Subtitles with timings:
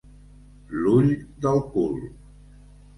[0.85, 1.13] L'ull
[1.47, 2.05] del cul.